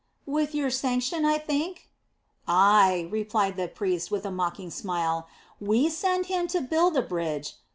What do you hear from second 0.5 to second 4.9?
your sanction, I think?" "Ay," replied the priest with a mocking